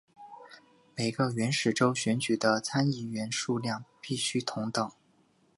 [0.95, 4.91] 每个原始州选举的参议员数量必须同等。